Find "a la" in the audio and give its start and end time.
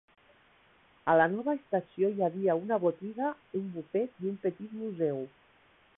1.11-1.27